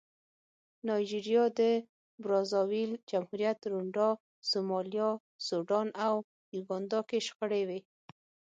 [0.87, 1.61] نایجریا، د
[2.23, 4.09] برازاویل جمهوریت، رونډا،
[4.49, 5.09] سومالیا،
[5.47, 6.15] سوډان او
[6.55, 7.79] یوګانډا کې شخړې وې.